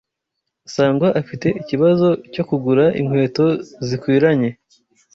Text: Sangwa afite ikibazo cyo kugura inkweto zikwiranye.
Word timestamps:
Sangwa 0.73 1.07
afite 1.21 1.47
ikibazo 1.61 2.07
cyo 2.33 2.43
kugura 2.49 2.85
inkweto 2.99 3.45
zikwiranye. 3.87 4.49